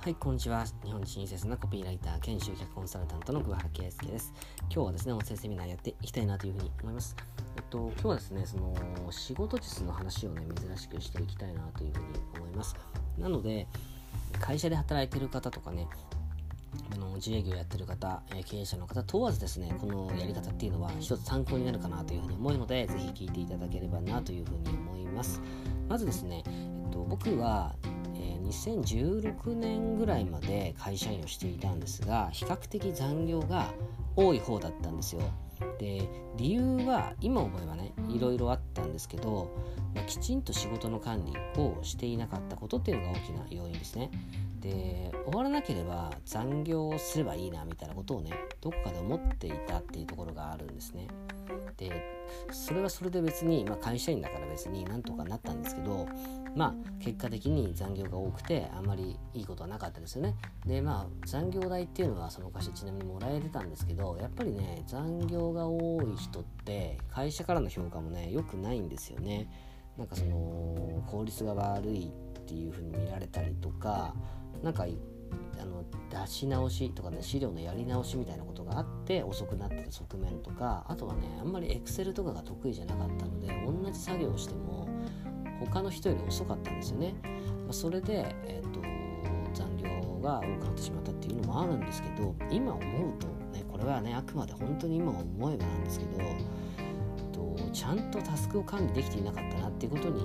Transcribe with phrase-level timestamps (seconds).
[0.00, 0.64] はい、こんにちは。
[0.84, 4.32] 日本親切なコピーライター兼集客コンサルタントの桑原圭介です。
[4.72, 7.16] 今日はですね、音声セミナーやっていきたいなというふうに思います。
[7.56, 8.76] えっと、今日はですね、その
[9.10, 12.04] 仕事術の話をね、珍しくしていきたいなというふうに
[12.36, 12.76] 思います。
[13.18, 13.66] なので、
[14.40, 15.88] 会社で働いてる方とかね、
[16.92, 25.42] あの自営業やってる方、え経営者の方問わずですね、このやり方っていうのは一つ参考になるかなというふうに思うので、ぜひ聞いていただければなというふうに思います。
[25.88, 27.74] まずですね、えっと、僕は
[28.44, 33.72] 2016年ぐらいまで会社員をしていたんですが比較的残業が
[34.16, 35.22] 多い方だったんですよ。
[35.78, 39.50] で理由は今思えばねいろいろあったんですけど、
[39.94, 44.10] まあ、きちんと仕事の管理をしていなかったことっていうのが大きな要因ですね。
[44.60, 51.06] で終わらなければ残業をすればいいなみたいなことをねどこかで思っていたっていうところがあるんですね。
[51.78, 51.90] で
[52.50, 56.06] それはそれで別に、まあ、会社員だから別になんとかなったんですけど
[56.54, 60.34] まあ結果的に残業が多くてあんまりいいことはなかったですよね。
[60.66, 69.48] でまあ残業代っていうのはその会社ちなみにもらえてたんですけどやっぱりね残業が多い人って会社からの評価もね良くないんですよね。
[69.96, 74.14] なんかその効率が悪いっていう風に見られたりとか
[74.62, 74.86] なんか
[75.60, 84.88] あの出し直しとかね資料のやり直しみたいなことがあって遅くなってた側面とかあとはねあんまりエクセルとかが得意じゃなかったので同じ作業をしても
[85.60, 87.14] 他の人より遅かったんですよね、
[87.64, 88.80] まあ、それで、えーと、
[89.54, 100.22] 残業が多くなってしまったっていうのもあるんですけど今思うとねこれはねあくまで本当に今思えばなんですけど、えーと、ちゃんとタスクを管理できていなかったなっていうことに、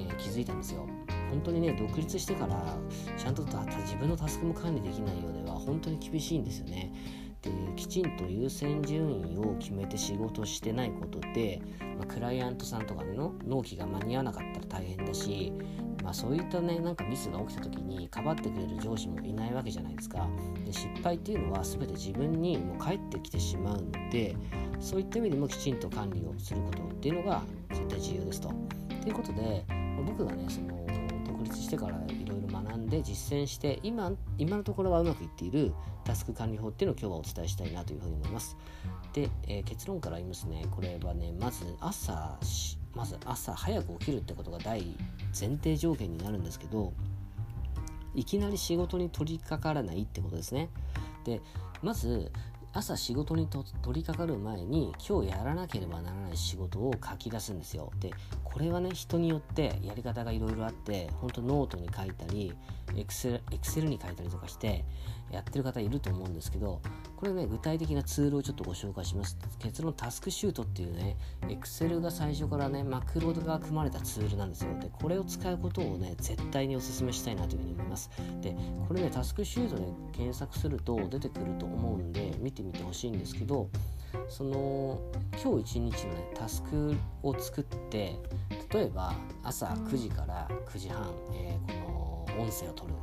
[0.00, 0.86] えー、気づいたんですよ。
[1.32, 2.76] 本当にね独立してから
[3.16, 6.92] ちゃんと自分のタスクも管理できないようでは本当に厳しいんですよね。
[7.40, 11.60] できちんと優先順位を決めて仕事してないことで、
[11.98, 15.52] まあ、クライアントさんとかの納期が間に合わなかったら大変だし、
[16.04, 20.28] まあ、そういったねなんかミスが起きた時にかばってくれる上司もいないわけじゃないですか
[20.64, 24.36] で失敗っていうのは全て自分にもう返ってきてしまうので
[24.78, 28.52] そういった意味でもきちんと管理をすることっていうのが絶対重要ですと。
[29.02, 29.64] ということで
[30.06, 31.01] 僕がねその
[31.42, 35.72] 立してからいろいろ学んで実践して今今のところはうまくいっている
[36.04, 38.56] タスク管理法っていうのを今日はお伝えしたいなというふうに思います。
[39.12, 40.66] で、えー、結論から言いますね。
[40.70, 42.38] これはねまず朝
[42.94, 44.82] まず朝早く起きるってことが大
[45.38, 46.92] 前提条件になるんですけど
[48.14, 50.68] いきなり仕事に取り掛からないってことですね。
[51.24, 51.40] で
[51.82, 52.30] まず
[52.74, 57.92] 朝仕事に取り掛かる前に今日やらなければならない仕事を書き出すんですよ。
[58.00, 58.10] で
[58.52, 62.52] これはね人によってやり方がいろいろあって本当ノートに書いたり
[62.94, 64.84] エクセルエクセルに書いたりとかして
[65.30, 66.82] やってる方いると思うんですけど
[67.16, 69.38] これね具体的なツールをちょっとご紹介します。
[69.58, 71.16] 結論タスクシュートっていうね
[71.48, 74.78] エクセルが最初からねマクロが組まれたツールなんですよ。
[74.78, 78.10] でこれを使うことをね絶対にお勧めしたいなというふうに思います。
[78.42, 78.54] で
[78.86, 83.70] これねタスクシュートで検索すると出てくると思うんで見てみてほしいんですけど
[84.32, 84.98] その
[85.32, 88.16] 今日一日のねタスクを作って
[88.72, 92.94] 例えば朝9時から9時半、えー、この音声を取る、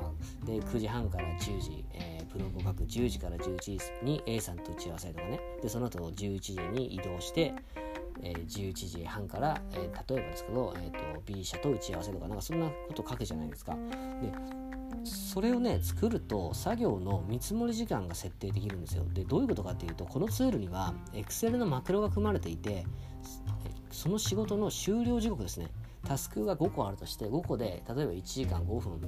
[0.00, 0.12] ま
[0.44, 2.84] あ、で9時半から10時、えー、ブログを書く。
[2.84, 5.40] 10時から11時に A さんと打ち合わせとかね。
[5.60, 7.52] でその後11時に移動して
[8.22, 13.74] えー、11時半から、えー、例えばですけど、えーと、B 社と打ち合わせとかなんかそんなこと書くじゃないですか。
[14.22, 14.32] で
[15.06, 19.04] それをね作ると作業の見積もり時間が設定できるんですよ。
[19.12, 22.84] でどういうことかっていうとこのツールには Excel のマクロが組まれていて
[23.90, 25.68] その仕事の終了時刻ですね
[26.04, 29.00] タスクが5個あるとして5個で例えば1時間5分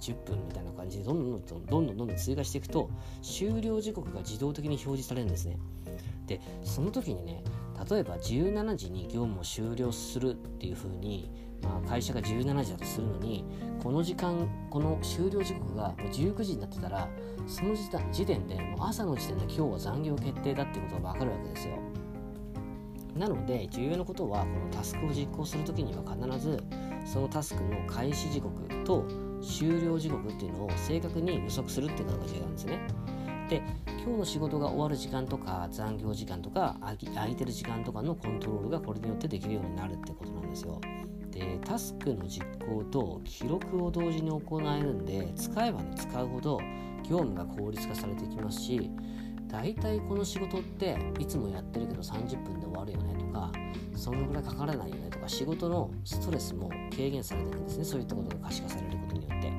[0.00, 2.90] 10分みたいな感じでどんどんどんどんどんどんどん追加していくと
[3.22, 5.58] 終了時刻が自動的に表示されるんですね
[6.26, 7.42] でその時にね
[7.90, 11.30] 例えば17時に業務を終了するっていう風に
[11.64, 13.44] まあ、会社が17時だとするのに
[13.82, 17.08] この時間この終了時刻がもう19時になってたら
[17.46, 21.78] その時点でもう朝の時点で今日は残業決定だっていうことが分かるわけですよ
[23.16, 26.62] なので重要なことはこのタスクを実行する時には必ず
[27.04, 29.06] そのタスクの開始時刻と
[29.42, 32.78] 終了時刻っていうのを正確に予測するっていうことが重要なんですね。
[33.48, 40.80] で今日の仕事が終わる時間とか残業時間とか空いてる時間とかのコントロールがこれによってできるようになるってことなんですよ。
[41.34, 46.60] でタスクの実行と記録を同時に行えるんで使えばね使うほど
[47.02, 48.90] 業務が効率化されてきますし
[49.48, 53.52] 大体この仕事っていつもやってるけど30分で終わるよねとか
[53.96, 57.84] そのぐらいかからないよねとか仕事のストレスも軽減されてるんですね。
[57.84, 59.52] そういったことが可視化されることによって。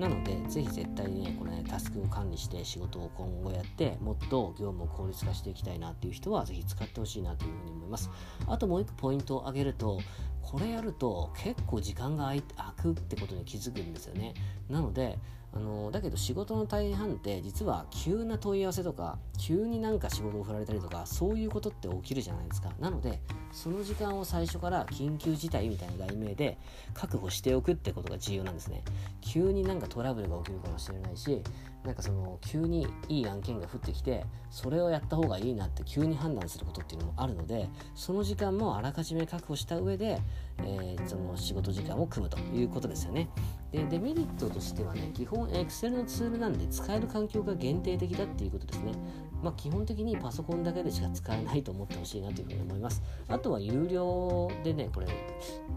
[0.00, 8.10] なのでぜひ絶対にねこれねタスクを管理して仕事を今後やってもっと業務を効率化していきたいなっていう人はぜひ使ってほしいなというふうに思います。
[8.46, 10.00] あともう一個ポイントを挙げると
[10.50, 14.34] これやると結構時間が空くってことに気づくんですよね。
[14.68, 15.16] なので
[15.52, 22.72] あのだけど仕事の大半って実は急な問い合わせとか急になんか仕事を振られたりとかそういうことって起きるじゃないですか。
[22.78, 23.20] なので
[23.50, 26.56] その時間を最初から緊急事態みたいな題名で
[26.94, 28.84] 確保しておくってことが重要なんですね。
[29.20, 31.42] 急になんかトラブルが起きるかもしれないし
[31.84, 40.20] なんかその急にいい案件が降ってきてそれをやった方がいいなって急に判断することっていうのもあるのでその時間もあらかじめ確保した上で、
[40.58, 43.30] えー、その仕事時間を組むということですよね。
[43.72, 48.92] でデメリットとしてはね基本 Excel のツールなんで使える環境が限定的だっていうことですね。
[49.42, 53.02] まあ、基本的にパソコンだけでしか使えないと思ってほしいなというふうに思います。
[53.28, 55.06] あとは有料でね、これ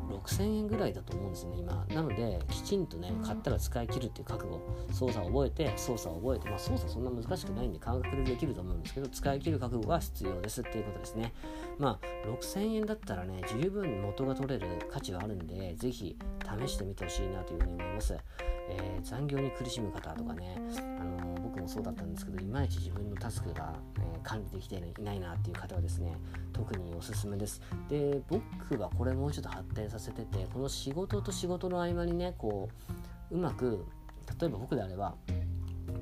[0.09, 1.85] 6000円ぐらいだと思うんですね、今。
[1.93, 4.61] なので、きちんとね、買ったら使い切るっていう覚悟、
[4.91, 11.33] 操作を覚えて、操作を覚えて、まあ、操作そんな難しくないんで感覚でできると思うんですけど、使い切る覚悟が必要ですっていうことですね。
[11.79, 16.17] まあ、6000円だったらね、十分元が取れる価値はあるんで、ぜひ
[16.61, 18.17] 試してみてほしいなというふうに思います。
[18.69, 20.55] えー、残業に苦しむ方とかね、
[20.99, 26.17] あのー、僕もそうだったんですけどいまいち自分のタスクが、えー、管理できていないなっていう方はですね
[26.51, 27.61] 特におすすめです。
[27.89, 32.69] で僕はこれもうちょっと発展させててこの仕事と仕事の合間にねこ
[33.31, 33.85] ううまく
[34.39, 35.15] 例えば僕であれば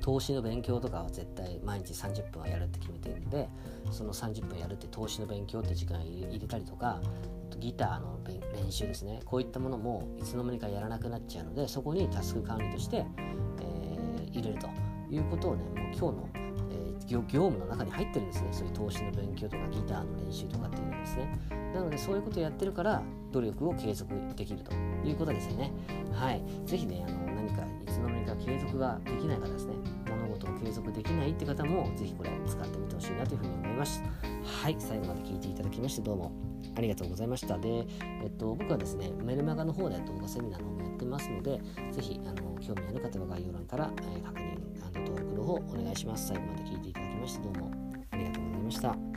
[0.00, 3.48] 投資の勉強とかは絶対毎日30分はやるって決めてるんで
[3.90, 7.00] その30分やるって投資の勉強って時間入れたりとか
[7.58, 8.18] ギターの
[8.54, 13.04] 練習ですねこういったものもいつの間にかやらなくなっちゃうのでそこにタスク管理として、
[15.12, 16.28] いうことをねもう今日の、
[16.70, 18.48] え、業務の中に入ってるんですね。
[18.50, 21.38] そういう投資の勉強とかギターの練習とかっていうのですね。
[21.74, 24.72] なのでそういうことをやってるから努力を継続できると
[25.04, 25.72] いうことですよね。
[26.12, 26.42] はい。
[26.64, 29.74] 是非ねあの何かいつの間にか継続ができない方ですね。
[30.08, 34.02] 物事を継続できないって方も是非これ使ってみてほしいなというふうに思います。
[34.62, 34.76] はい。
[34.78, 36.32] 最後まで聞いていただきましてどうも
[36.76, 37.58] ありがとうございました。
[37.58, 37.86] で、
[38.22, 41.60] えっと、僕はですね、メルマガの方で動画セミナーの方もやってますので、
[41.90, 46.28] ぜひ、あの、興味ある方は概要欄から、えー、確認、登録の方お願いします。
[46.28, 47.70] 最後まで聞いていただきまして、どうも
[48.10, 49.11] ありがとうございました。